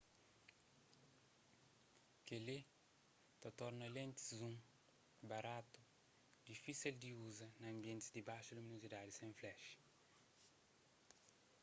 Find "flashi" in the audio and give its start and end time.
9.39-9.75